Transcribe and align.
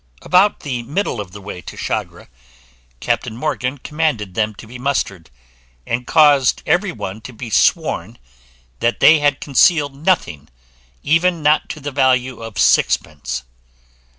About 0.23 0.61
the 0.61 0.81
middle 0.81 1.21
of 1.21 1.31
the 1.31 1.41
way 1.41 1.61
to 1.61 1.77
Chagre, 1.77 2.27
Captain 2.99 3.37
Morgan 3.37 3.77
commanded 3.77 4.33
them 4.33 4.55
to 4.55 4.65
be 4.65 4.79
mustered, 4.79 5.29
and 5.85 6.07
caused 6.07 6.63
every 6.65 6.91
one 6.91 7.21
to 7.21 7.31
be 7.31 7.51
sworn, 7.51 8.17
that 8.79 8.99
they 8.99 9.19
had 9.19 9.39
concealed 9.39 9.93
nothing, 9.93 10.47
even 11.03 11.43
not 11.43 11.69
to 11.69 11.79
the 11.79 11.91
value 11.91 12.41
of 12.41 12.57
sixpence. 12.57 13.43